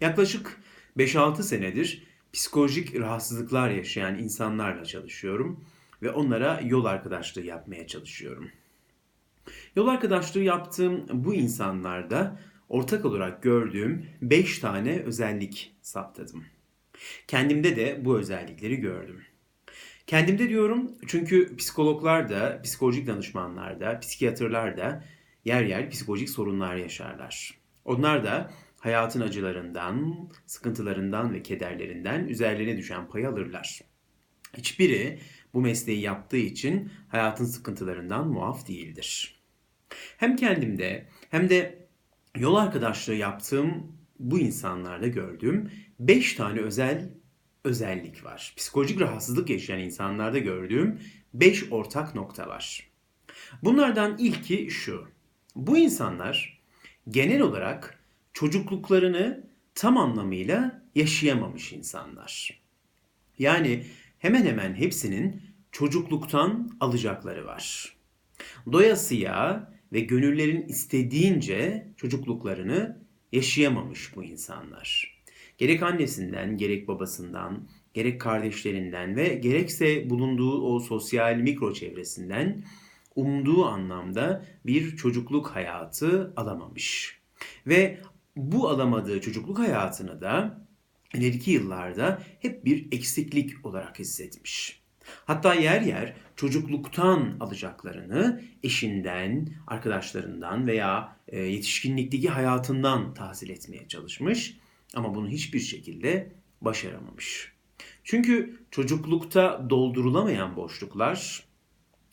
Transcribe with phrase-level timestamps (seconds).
[0.00, 0.60] Yaklaşık
[0.98, 5.64] 5-6 senedir psikolojik rahatsızlıklar yaşayan insanlarla çalışıyorum
[6.02, 8.50] ve onlara yol arkadaşlığı yapmaya çalışıyorum.
[9.76, 16.44] Yol arkadaşlığı yaptığım bu insanlarda ortak olarak gördüğüm 5 tane özellik saptadım.
[17.28, 19.22] Kendimde de bu özellikleri gördüm.
[20.06, 25.04] Kendimde diyorum çünkü psikologlar da, psikolojik danışmanlar da, psikiyatrlar da
[25.44, 27.54] yer yer psikolojik sorunlar yaşarlar.
[27.84, 28.50] Onlar da
[28.80, 30.16] hayatın acılarından,
[30.46, 33.80] sıkıntılarından ve kederlerinden üzerlerine düşen payı alırlar.
[34.56, 35.18] Hiçbiri
[35.54, 39.40] bu mesleği yaptığı için hayatın sıkıntılarından muaf değildir.
[40.16, 41.88] Hem kendimde hem de
[42.36, 47.10] yol arkadaşlığı yaptığım bu insanlarda gördüğüm 5 tane özel
[47.64, 48.54] özellik var.
[48.56, 51.00] Psikolojik rahatsızlık yaşayan insanlarda gördüğüm
[51.34, 52.90] 5 ortak nokta var.
[53.62, 55.08] Bunlardan ilki şu.
[55.56, 56.60] Bu insanlar
[57.08, 57.99] genel olarak
[58.32, 62.60] çocukluklarını tam anlamıyla yaşayamamış insanlar.
[63.38, 63.84] Yani
[64.18, 67.94] hemen hemen hepsinin çocukluktan alacakları var.
[68.72, 73.00] Doyasıya ve gönüllerin istediğince çocukluklarını
[73.32, 75.20] yaşayamamış bu insanlar.
[75.58, 82.64] Gerek annesinden, gerek babasından, gerek kardeşlerinden ve gerekse bulunduğu o sosyal mikro çevresinden
[83.16, 87.20] umduğu anlamda bir çocukluk hayatı alamamış.
[87.66, 87.98] Ve
[88.40, 90.60] bu alamadığı çocukluk hayatını da
[91.14, 94.80] ileriki yıllarda hep bir eksiklik olarak hissetmiş.
[95.24, 104.56] Hatta yer yer çocukluktan alacaklarını eşinden, arkadaşlarından veya e, yetişkinlikteki hayatından tahsil etmeye çalışmış
[104.94, 107.52] ama bunu hiçbir şekilde başaramamış.
[108.04, 111.44] Çünkü çocuklukta doldurulamayan boşluklar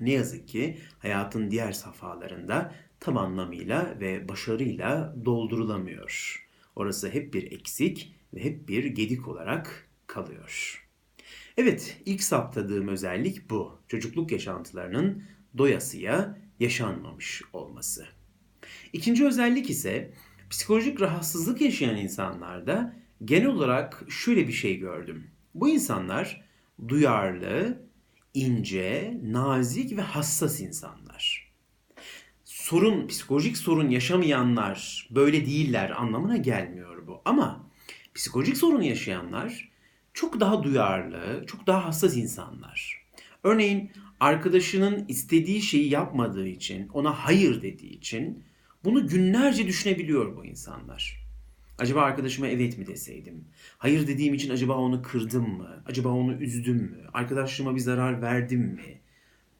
[0.00, 6.46] ne yazık ki hayatın diğer safhalarında tam anlamıyla ve başarıyla doldurulamıyor.
[6.76, 10.86] Orası hep bir eksik ve hep bir gedik olarak kalıyor.
[11.56, 13.78] Evet, ilk saptadığım özellik bu.
[13.88, 15.22] Çocukluk yaşantılarının
[15.58, 18.06] doyasıya yaşanmamış olması.
[18.92, 20.10] İkinci özellik ise
[20.50, 25.30] psikolojik rahatsızlık yaşayan insanlarda genel olarak şöyle bir şey gördüm.
[25.54, 26.44] Bu insanlar
[26.88, 27.82] duyarlı,
[28.34, 31.49] ince, nazik ve hassas insanlar.
[32.70, 37.22] Sorun, psikolojik sorun yaşamayanlar böyle değiller anlamına gelmiyor bu.
[37.24, 37.66] Ama
[38.14, 39.68] psikolojik sorun yaşayanlar
[40.14, 43.02] çok daha duyarlı, çok daha hassas insanlar.
[43.44, 48.44] Örneğin arkadaşının istediği şeyi yapmadığı için, ona hayır dediği için
[48.84, 51.26] bunu günlerce düşünebiliyor bu insanlar.
[51.78, 53.44] Acaba arkadaşıma evet mi deseydim?
[53.78, 55.82] Hayır dediğim için acaba onu kırdım mı?
[55.86, 57.06] Acaba onu üzdüm mü?
[57.14, 59.00] Arkadaşlığıma bir zarar verdim mi?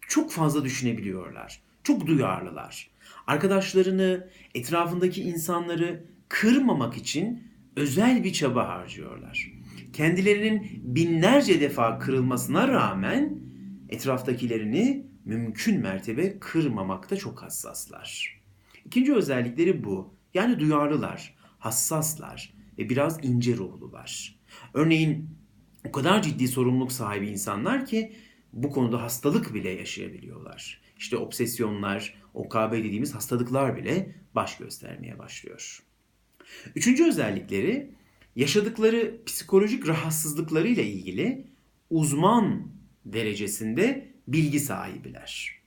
[0.09, 1.70] Çok fazla düşünebiliyorlar.
[1.85, 2.91] Çok duyarlılar.
[3.27, 7.43] Arkadaşlarını, etrafındaki insanları kırmamak için
[7.77, 9.53] özel bir çaba harcıyorlar.
[9.93, 13.39] Kendilerinin binlerce defa kırılmasına rağmen
[13.89, 18.41] etraftakilerini mümkün mertebe kırmamakta çok hassaslar.
[18.85, 20.15] İkinci özellikleri bu.
[20.35, 24.41] Yani duyarlılar hassaslar ve biraz ince ruhlular.
[24.75, 25.31] Örneğin
[25.89, 28.13] o kadar ciddi sorumluluk sahibi insanlar ki
[28.53, 30.83] bu konuda hastalık bile yaşayabiliyorlar.
[30.99, 35.83] İşte obsesyonlar, OKB dediğimiz hastalıklar bile baş göstermeye başlıyor.
[36.75, 37.91] Üçüncü özellikleri
[38.37, 41.47] yaşadıkları psikolojik rahatsızlıklarıyla ilgili
[41.91, 42.67] uzman
[43.05, 45.61] derecesinde bilgi sahibiler.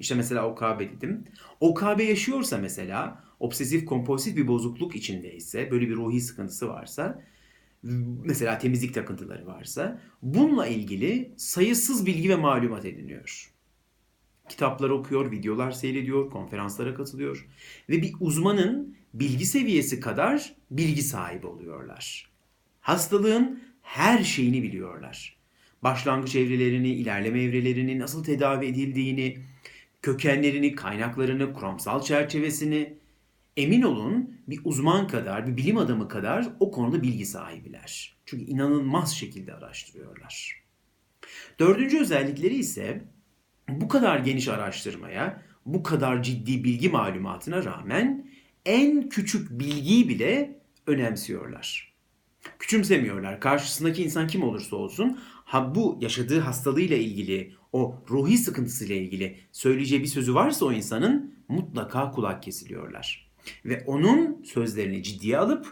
[0.00, 1.24] İşte mesela OKB dedim.
[1.60, 7.22] OKB yaşıyorsa mesela obsesif kompulsif bir bozukluk içindeyse, böyle bir ruhi sıkıntısı varsa,
[7.82, 13.52] mesela temizlik takıntıları varsa, bununla ilgili sayısız bilgi ve malumat ediniyor.
[14.48, 17.48] Kitaplar okuyor, videolar seyrediyor, konferanslara katılıyor
[17.88, 22.30] ve bir uzmanın bilgi seviyesi kadar bilgi sahibi oluyorlar.
[22.80, 25.36] Hastalığın her şeyini biliyorlar.
[25.82, 29.38] Başlangıç evrelerini, ilerleme evrelerini, nasıl tedavi edildiğini,
[30.02, 32.99] kökenlerini, kaynaklarını, kuramsal çerçevesini,
[33.62, 38.16] emin olun bir uzman kadar, bir bilim adamı kadar o konuda bilgi sahibiler.
[38.26, 40.62] Çünkü inanılmaz şekilde araştırıyorlar.
[41.58, 43.04] Dördüncü özellikleri ise
[43.68, 48.30] bu kadar geniş araştırmaya, bu kadar ciddi bilgi malumatına rağmen
[48.66, 51.94] en küçük bilgiyi bile önemsiyorlar.
[52.58, 53.40] Küçümsemiyorlar.
[53.40, 60.02] Karşısındaki insan kim olursa olsun ha bu yaşadığı hastalığıyla ilgili, o ruhi sıkıntısıyla ilgili söyleyeceği
[60.02, 63.29] bir sözü varsa o insanın mutlaka kulak kesiliyorlar
[63.64, 65.66] ve onun sözlerini ciddiye alıp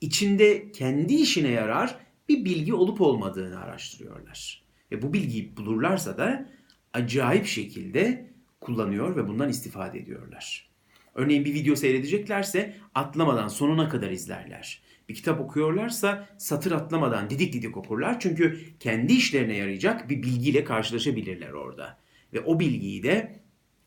[0.00, 1.98] içinde kendi işine yarar
[2.28, 4.64] bir bilgi olup olmadığını araştırıyorlar.
[4.92, 6.48] Ve bu bilgiyi bulurlarsa da
[6.92, 8.30] acayip şekilde
[8.60, 10.70] kullanıyor ve bundan istifade ediyorlar.
[11.14, 14.82] Örneğin bir video seyredeceklerse atlamadan sonuna kadar izlerler.
[15.08, 18.20] Bir kitap okuyorlarsa satır atlamadan didik didik okurlar.
[18.20, 21.98] Çünkü kendi işlerine yarayacak bir bilgiyle karşılaşabilirler orada.
[22.32, 23.40] Ve o bilgiyi de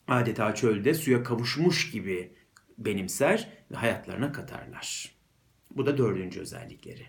[0.07, 2.33] adeta çölde suya kavuşmuş gibi
[2.77, 5.11] benimser ve hayatlarına katarlar.
[5.75, 7.05] Bu da dördüncü özellikleri.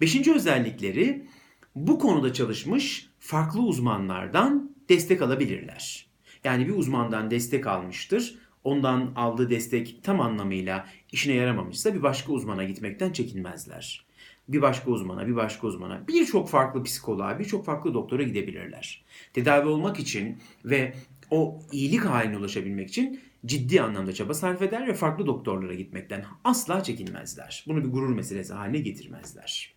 [0.00, 1.26] Beşinci özellikleri
[1.74, 6.06] bu konuda çalışmış farklı uzmanlardan destek alabilirler.
[6.44, 8.38] Yani bir uzmandan destek almıştır.
[8.64, 14.06] Ondan aldığı destek tam anlamıyla işine yaramamışsa bir başka uzmana gitmekten çekinmezler.
[14.48, 19.04] Bir başka uzmana, bir başka uzmana, birçok farklı psikoloğa, birçok farklı doktora gidebilirler.
[19.32, 20.94] Tedavi olmak için ve
[21.30, 26.82] o iyilik haline ulaşabilmek için ciddi anlamda çaba sarf eder ve farklı doktorlara gitmekten asla
[26.82, 27.64] çekinmezler.
[27.68, 29.74] Bunu bir gurur meselesi haline getirmezler.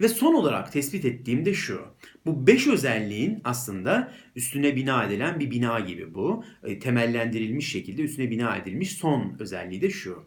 [0.00, 1.86] Ve son olarak tespit ettiğim de şu.
[2.26, 6.44] Bu beş özelliğin aslında üstüne bina edilen bir bina gibi bu.
[6.64, 10.24] E, temellendirilmiş şekilde üstüne bina edilmiş son özelliği de şu.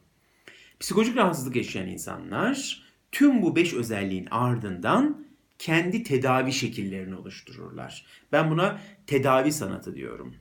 [0.79, 5.25] Psikolojik rahatsızlık yaşayan insanlar tüm bu beş özelliğin ardından
[5.59, 8.05] kendi tedavi şekillerini oluştururlar.
[8.31, 10.35] Ben buna tedavi sanatı diyorum.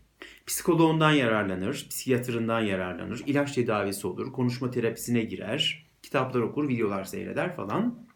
[0.47, 8.07] Psikoloğundan yararlanır, psikiyatrından yararlanır, ilaç tedavisi olur, konuşma terapisine girer, kitaplar okur, videolar seyreder falan.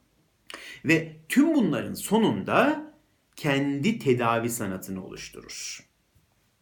[0.85, 2.93] Ve tüm bunların sonunda
[3.37, 5.87] kendi tedavi sanatını oluşturur.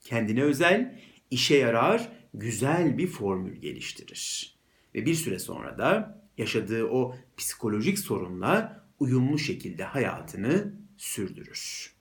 [0.01, 1.01] Kendine özel,
[1.31, 4.55] işe yarar, güzel bir formül geliştirir.
[4.95, 11.93] Ve bir süre sonra da yaşadığı o psikolojik sorunla uyumlu şekilde hayatını sürdürür.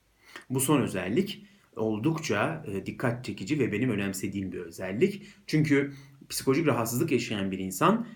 [0.50, 5.22] Bu son özellik oldukça e, dikkat çekici ve benim önemsediğim bir özellik.
[5.46, 5.92] Çünkü
[6.28, 8.06] psikolojik rahatsızlık yaşayan bir insan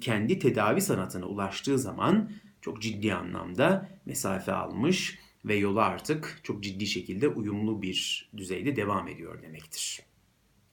[0.00, 2.30] kendi tedavi sanatına ulaştığı zaman
[2.60, 9.08] çok ciddi anlamda mesafe almış ve yola artık çok ciddi şekilde uyumlu bir düzeyde devam
[9.08, 10.00] ediyor demektir.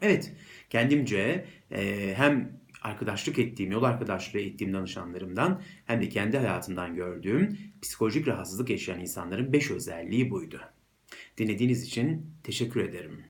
[0.01, 0.33] Evet,
[0.69, 8.27] kendimce e, hem arkadaşlık ettiğim, yol arkadaşlığı ettiğim danışanlarımdan hem de kendi hayatımdan gördüğüm psikolojik
[8.27, 10.61] rahatsızlık yaşayan insanların 5 özelliği buydu.
[11.37, 13.21] Dinlediğiniz için teşekkür ederim.